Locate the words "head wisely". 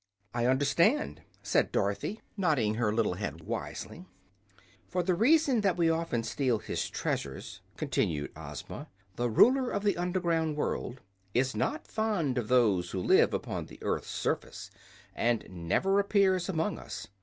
3.13-4.07